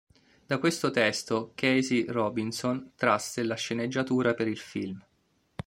[0.47, 4.99] Da questo testo, Casey Robinson trasse la sceneggiatura per il film.